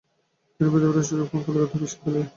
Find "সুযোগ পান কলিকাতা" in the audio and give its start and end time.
1.09-1.77